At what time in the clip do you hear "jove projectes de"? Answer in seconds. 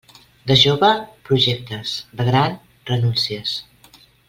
0.61-2.27